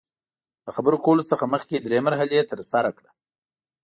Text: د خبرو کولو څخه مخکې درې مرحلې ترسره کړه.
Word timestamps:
د 0.65 0.67
خبرو 0.75 0.97
کولو 1.05 1.23
څخه 1.31 1.51
مخکې 1.53 1.75
درې 1.85 1.99
مرحلې 2.07 2.47
ترسره 2.51 2.89
کړه. 2.97 3.09